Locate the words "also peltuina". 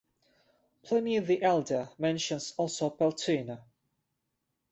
2.57-3.61